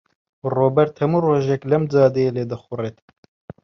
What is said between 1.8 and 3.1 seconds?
جادەیە لێدەخوڕێت.